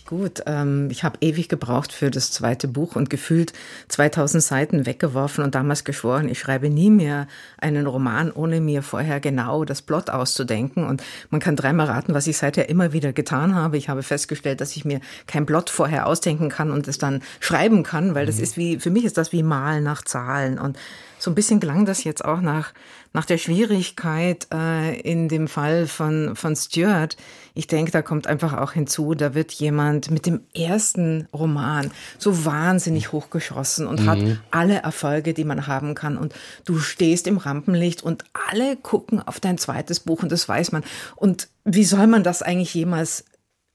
[0.09, 3.53] Gut, ähm, ich habe ewig gebraucht für das zweite Buch und gefühlt
[3.89, 7.27] 2000 Seiten weggeworfen und damals geschworen, ich schreibe nie mehr
[7.59, 10.83] einen Roman, ohne mir vorher genau das Plot auszudenken.
[10.83, 13.77] Und man kann dreimal raten, was ich seither immer wieder getan habe.
[13.77, 17.83] Ich habe festgestellt, dass ich mir kein Plot vorher ausdenken kann und es dann schreiben
[17.83, 18.43] kann, weil das mhm.
[18.43, 20.57] ist wie, für mich ist das wie Malen nach Zahlen.
[20.57, 20.79] Und
[21.19, 22.73] so ein bisschen klang das jetzt auch nach,
[23.13, 27.17] nach der Schwierigkeit äh, in dem Fall von, von Stuart.
[27.53, 32.45] Ich denke, da kommt einfach auch hinzu, da wird jemand mit dem ersten Roman so
[32.45, 34.09] wahnsinnig hochgeschossen und mhm.
[34.09, 34.19] hat
[34.51, 36.17] alle Erfolge, die man haben kann.
[36.17, 40.71] Und du stehst im Rampenlicht und alle gucken auf dein zweites Buch und das weiß
[40.71, 40.83] man.
[41.17, 43.25] Und wie soll man das eigentlich jemals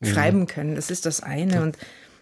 [0.01, 0.07] mhm.
[0.07, 0.77] schreiben können?
[0.77, 1.63] Das ist das eine.
[1.63, 1.77] Und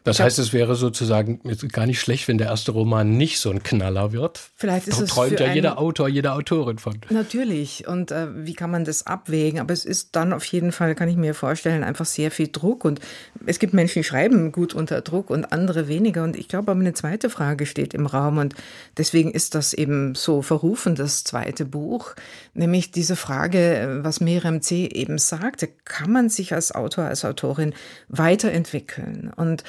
[0.04, 3.62] das heißt, es wäre sozusagen gar nicht schlecht, wenn der erste Roman nicht so ein
[3.62, 4.40] Knaller wird.
[4.56, 6.98] Vielleicht ist da es träumt ja jeder Autor, jede Autorin von.
[7.10, 7.86] Natürlich.
[7.86, 9.60] Und äh, wie kann man das abwägen?
[9.60, 12.84] Aber es ist dann auf jeden Fall, kann ich mir vorstellen, einfach sehr viel Druck.
[12.84, 13.00] Und
[13.46, 16.24] es gibt Menschen, die schreiben gut unter Druck und andere weniger.
[16.24, 18.38] Und ich glaube, aber eine zweite Frage steht im Raum.
[18.38, 18.54] Und
[18.96, 22.14] deswegen ist das eben so verrufen, das zweite Buch.
[22.54, 24.86] Nämlich diese Frage, was Miriam C.
[24.86, 27.72] eben sagte, kann man sich als Autor, als Autorin
[28.08, 29.32] weiterentwickeln?
[29.36, 29.62] Und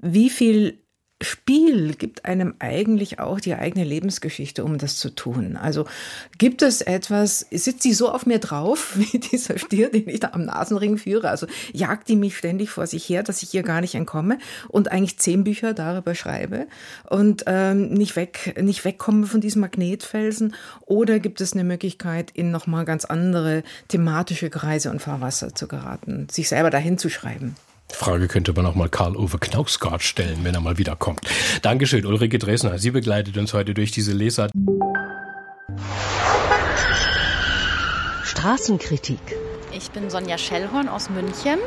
[0.00, 0.78] wie viel
[1.20, 5.56] Spiel gibt einem eigentlich auch die eigene Lebensgeschichte, um das zu tun.
[5.56, 5.84] Also
[6.38, 10.30] gibt es etwas, sitzt sie so auf mir drauf, wie dieser Stier, den ich da
[10.32, 11.28] am Nasenring führe?
[11.28, 14.92] Also jagt die mich ständig vor sich her, dass ich hier gar nicht entkomme und
[14.92, 16.68] eigentlich zehn Bücher darüber schreibe
[17.10, 20.54] und ähm, nicht weg, nicht wegkomme von diesem Magnetfelsen?
[20.86, 26.28] Oder gibt es eine Möglichkeit, in nochmal ganz andere thematische Kreise und Fahrwasser zu geraten,
[26.30, 27.56] sich selber dahin zu schreiben?
[27.92, 31.20] Frage könnte man auch mal Karl-Ove Knausgard stellen, wenn er mal wiederkommt.
[31.62, 32.78] Dankeschön, Ulrike Dresner.
[32.78, 34.50] Sie begleitet uns heute durch diese Lesart.
[38.24, 39.20] Straßenkritik
[39.78, 41.58] ich bin Sonja Schellhorn aus München.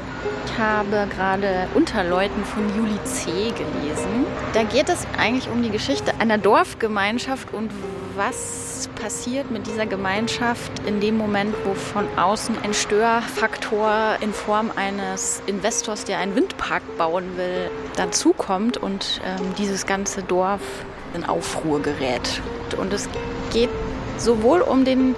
[0.45, 3.31] Ich habe gerade Unterleuten von Juli C.
[3.51, 4.25] gelesen.
[4.53, 7.71] Da geht es eigentlich um die Geschichte einer Dorfgemeinschaft und
[8.15, 14.71] was passiert mit dieser Gemeinschaft in dem Moment, wo von außen ein Störfaktor in Form
[14.75, 20.61] eines Investors, der einen Windpark bauen will, dazukommt und ähm, dieses ganze Dorf
[21.13, 22.41] in Aufruhr gerät.
[22.77, 23.09] Und es
[23.51, 23.69] geht
[24.17, 25.15] sowohl um den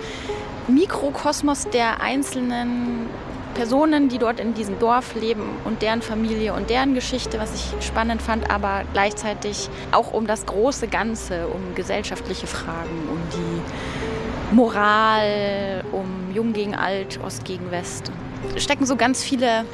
[0.67, 3.07] Mikrokosmos der einzelnen
[3.53, 7.85] Personen, die dort in diesem Dorf leben und deren Familie und deren Geschichte, was ich
[7.85, 15.83] spannend fand, aber gleichzeitig auch um das große Ganze, um gesellschaftliche Fragen, um die Moral,
[15.91, 18.11] um Jung gegen Alt, Ost gegen West.
[18.55, 19.65] Es stecken so ganz viele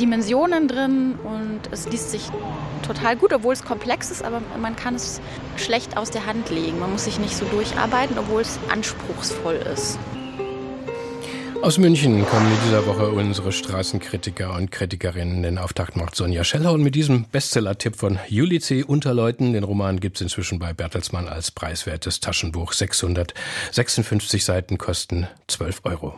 [0.00, 2.28] Dimensionen drin und es liest sich
[2.86, 5.20] total gut, obwohl es komplex ist, aber man kann es
[5.56, 6.78] schlecht aus der Hand legen.
[6.78, 9.98] Man muss sich nicht so durcharbeiten, obwohl es anspruchsvoll ist.
[11.62, 15.42] Aus München kommen in dieser Woche unsere Straßenkritiker und Kritikerinnen.
[15.42, 18.84] Den Auftakt macht Sonja Scheller und mit diesem Bestseller-Tipp von Juli C.
[18.84, 19.52] Unterleuten.
[19.52, 22.72] Den Roman gibt es inzwischen bei Bertelsmann als preiswertes Taschenbuch.
[22.72, 26.14] 656 Seiten kosten 12 Euro.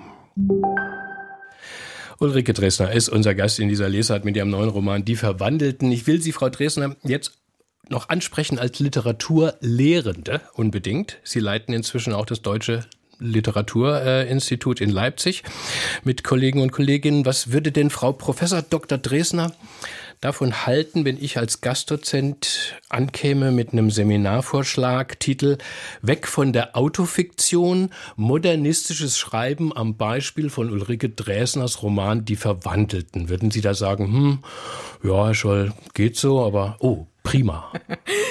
[2.19, 5.91] Ulrike Dresner ist unser Gast in dieser Lesart mit ihrem neuen Roman Die Verwandelten.
[5.93, 7.39] Ich will Sie, Frau Dresner, jetzt
[7.89, 11.19] noch ansprechen als Literaturlehrende unbedingt.
[11.23, 12.85] Sie leiten inzwischen auch das Deutsche
[13.19, 15.43] Literaturinstitut in Leipzig
[16.05, 17.27] mit Kollegen und Kolleginnen.
[17.27, 18.99] Was würde denn Frau Professor Dr.
[18.99, 19.53] Dresner
[20.21, 25.59] davon halten, wenn ich als Gastdozent ankäme mit einem Seminarvorschlag, Titel
[26.03, 33.29] Weg von der Autofiktion, modernistisches Schreiben am Beispiel von Ulrike Dresners Roman Die Verwandelten.
[33.29, 34.39] Würden Sie da sagen, hm,
[35.05, 37.71] ja, Herr Scholl, geht so, aber oh, prima.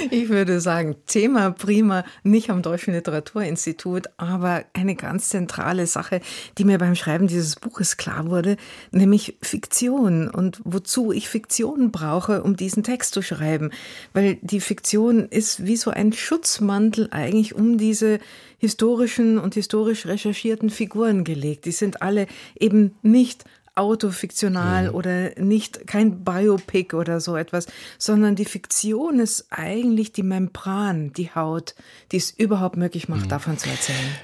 [0.10, 6.22] Ich würde sagen, Thema prima, nicht am Deutschen Literaturinstitut, aber eine ganz zentrale Sache,
[6.58, 8.58] die mir beim Schreiben dieses Buches klar wurde,
[8.92, 13.70] nämlich Fiktion und wozu ich Fiktion brauche, um diesen Text zu schreiben.
[14.14, 18.20] Weil die Fiktion ist wie so ein Schutzmantel eigentlich um diese
[18.58, 21.66] historischen und historisch recherchierten Figuren gelegt.
[21.66, 22.26] Die sind alle
[22.60, 23.46] eben nicht
[23.78, 24.96] autofiktional mhm.
[24.96, 31.34] oder nicht kein Biopic oder so etwas, sondern die Fiktion ist eigentlich die Membran, die
[31.34, 31.76] Haut,
[32.12, 33.30] die es überhaupt möglich macht, mhm.
[33.30, 34.16] davon zu erzählen.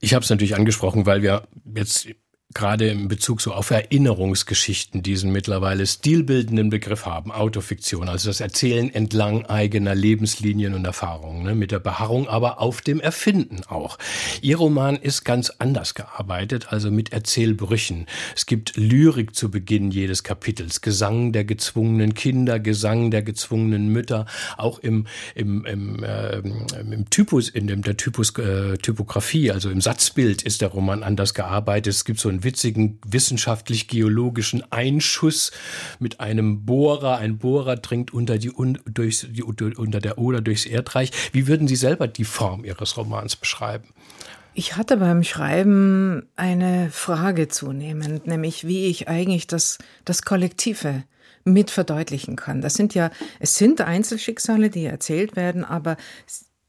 [0.00, 2.08] Ich habe es natürlich angesprochen, weil wir jetzt
[2.52, 8.92] gerade in Bezug so auf Erinnerungsgeschichten diesen mittlerweile stilbildenden Begriff haben, Autofiktion, also das Erzählen
[8.92, 13.98] entlang eigener Lebenslinien und Erfahrungen, ne, mit der Beharrung, aber auf dem Erfinden auch.
[14.42, 18.06] Ihr Roman ist ganz anders gearbeitet, also mit Erzählbrüchen.
[18.34, 24.26] Es gibt Lyrik zu Beginn jedes Kapitels, Gesang der gezwungenen Kinder, Gesang der gezwungenen Mütter,
[24.56, 29.80] auch im, im, im, äh, im Typus, in dem, der Typus, äh, Typografie, also im
[29.80, 31.94] Satzbild ist der Roman anders gearbeitet.
[31.94, 35.52] Es gibt so ein witzigen wissenschaftlich-geologischen Einschuss
[35.98, 37.18] mit einem Bohrer.
[37.18, 38.52] Ein Bohrer dringt unter, die,
[38.86, 41.10] durchs, die, unter der Oder durchs Erdreich.
[41.32, 43.88] Wie würden Sie selber die Form Ihres Romans beschreiben?
[44.52, 51.04] Ich hatte beim Schreiben eine Frage zunehmend, nämlich wie ich eigentlich das, das Kollektive
[51.44, 52.60] mit verdeutlichen kann.
[52.60, 55.96] Das sind ja, es sind Einzelschicksale, die erzählt werden, aber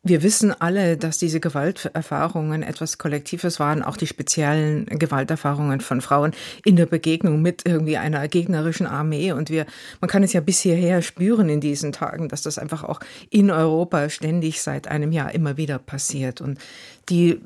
[0.04, 6.32] wir wissen alle, dass diese Gewalterfahrungen etwas Kollektives waren, auch die speziellen Gewalterfahrungen von Frauen
[6.66, 9.32] in der Begegnung mit irgendwie einer gegnerischen Armee.
[9.32, 9.68] Und wir,
[10.00, 13.52] man kann es ja bis hierher spüren in diesen Tagen, dass das einfach auch in
[13.52, 16.42] Europa ständig seit einem Jahr immer wieder passiert.
[16.42, 16.58] Und
[17.10, 17.40] die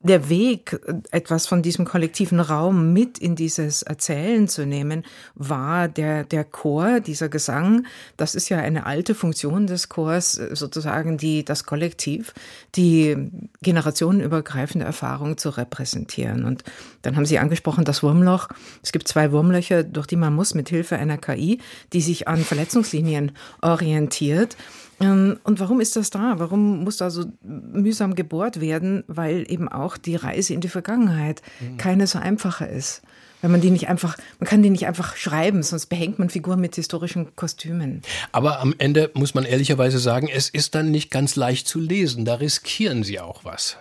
[0.00, 0.78] der Weg,
[1.10, 5.04] etwas von diesem kollektiven Raum mit in dieses Erzählen zu nehmen,
[5.34, 7.86] war der, der Chor, dieser Gesang.
[8.16, 12.34] Das ist ja eine alte Funktion des Chors, sozusagen die, das Kollektiv,
[12.74, 13.16] die
[13.62, 16.44] generationenübergreifende Erfahrung zu repräsentieren.
[16.44, 16.62] Und
[17.02, 18.48] dann haben Sie angesprochen, das Wurmloch.
[18.82, 21.58] Es gibt zwei Wurmlöcher, durch die man muss mit Hilfe einer KI,
[21.92, 23.32] die sich an Verletzungslinien
[23.62, 24.56] orientiert.
[25.00, 26.34] Ähm, und warum ist das da?
[26.38, 29.04] Warum muss da so mühsam gebohrt werden?
[29.06, 31.76] Weil eben auch die Reise in die Vergangenheit mhm.
[31.76, 33.02] keine so einfache ist.
[33.42, 36.60] Wenn man die nicht einfach, man kann die nicht einfach schreiben, sonst behängt man Figuren
[36.60, 38.02] mit historischen Kostümen.
[38.32, 42.24] Aber am Ende muss man ehrlicherweise sagen, es ist dann nicht ganz leicht zu lesen.
[42.24, 43.76] Da riskieren Sie auch was.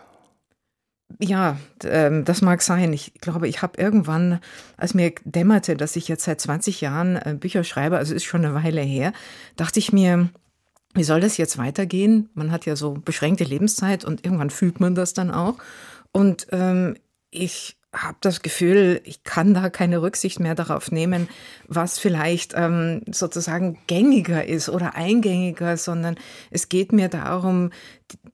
[1.20, 2.92] Ja, ähm, das mag sein.
[2.92, 4.40] Ich glaube, ich habe irgendwann,
[4.76, 8.44] als mir dämmerte, dass ich jetzt seit 20 Jahren äh, Bücher schreibe, also ist schon
[8.44, 9.14] eine Weile her,
[9.56, 10.30] dachte ich mir,
[10.96, 12.30] wie soll das jetzt weitergehen?
[12.34, 15.58] Man hat ja so beschränkte Lebenszeit und irgendwann fühlt man das dann auch.
[16.12, 16.96] Und ähm,
[17.30, 21.28] ich habe das Gefühl, ich kann da keine Rücksicht mehr darauf nehmen,
[21.68, 26.16] was vielleicht ähm, sozusagen gängiger ist oder eingängiger, sondern
[26.52, 27.72] es geht mir darum,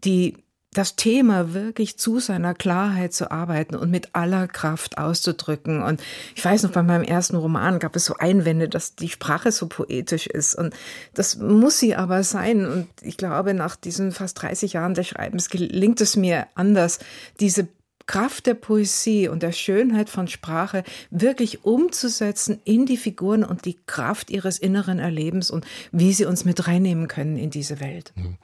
[0.03, 0.37] die
[0.73, 5.83] das Thema wirklich zu seiner Klarheit zu arbeiten und mit aller Kraft auszudrücken.
[5.83, 6.01] Und
[6.33, 9.67] ich weiß noch, bei meinem ersten Roman gab es so Einwände, dass die Sprache so
[9.67, 10.55] poetisch ist.
[10.55, 10.73] Und
[11.13, 12.65] das muss sie aber sein.
[12.65, 16.99] Und ich glaube, nach diesen fast 30 Jahren des Schreibens gelingt es mir anders,
[17.41, 17.67] diese
[18.11, 23.77] Kraft der Poesie und der Schönheit von Sprache wirklich umzusetzen in die Figuren und die
[23.85, 28.11] Kraft ihres inneren Erlebens und wie sie uns mit reinnehmen können in diese Welt.
[28.15, 28.37] Mhm.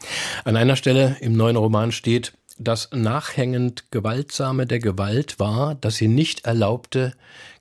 [0.45, 6.07] An einer Stelle im neuen Roman steht, das nachhängend Gewaltsame der Gewalt war, dass sie
[6.07, 7.13] nicht erlaubte,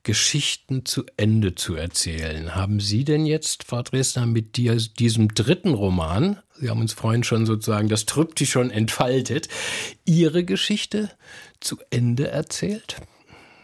[0.07, 2.55] Geschichten zu Ende zu erzählen.
[2.55, 7.45] Haben Sie denn jetzt, Frau Dresdner, mit diesem dritten Roman, Sie haben uns vorhin schon
[7.45, 9.49] sozusagen das Triptychon entfaltet,
[10.05, 11.11] Ihre Geschichte
[11.59, 12.99] zu Ende erzählt?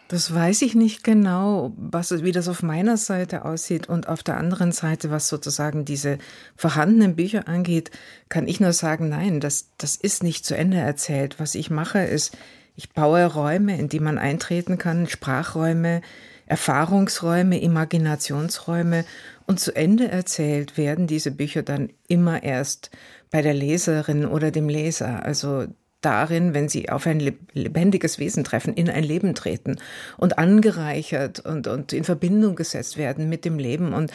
[0.09, 4.35] Das weiß ich nicht genau, was, wie das auf meiner Seite aussieht und auf der
[4.35, 6.17] anderen Seite, was sozusagen diese
[6.57, 7.89] vorhandenen Bücher angeht,
[8.27, 11.39] kann ich nur sagen, nein, das, das ist nicht zu Ende erzählt.
[11.39, 12.35] Was ich mache, ist,
[12.75, 16.01] ich baue Räume, in die man eintreten kann, Sprachräume,
[16.45, 19.05] Erfahrungsräume, Imaginationsräume
[19.45, 22.91] und zu Ende erzählt werden diese Bücher dann immer erst
[23.31, 25.23] bei der Leserin oder dem Leser.
[25.25, 25.67] Also
[26.03, 27.19] darin, wenn sie auf ein
[27.53, 29.77] lebendiges Wesen treffen, in ein Leben treten
[30.17, 33.93] und angereichert und, und in Verbindung gesetzt werden mit dem Leben.
[33.93, 34.11] Und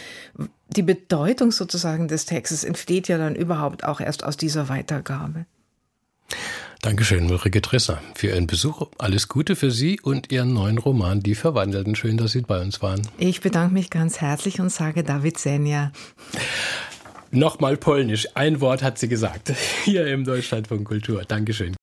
[0.68, 5.46] die Bedeutung sozusagen des Textes entsteht ja dann überhaupt auch erst aus dieser Weitergabe.
[6.80, 8.88] Dankeschön, Ulrike Tresser, für Ihren Besuch.
[8.98, 11.96] Alles Gute für Sie und Ihren neuen Roman Die Verwandelten.
[11.96, 13.02] Schön, dass Sie bei uns waren.
[13.18, 15.90] Ich bedanke mich ganz herzlich und sage David Senja.
[17.30, 18.28] Nochmal polnisch.
[18.34, 19.52] Ein Wort hat sie gesagt.
[19.84, 21.24] Hier im Deutschlandfunk Kultur.
[21.26, 21.74] Dankeschön.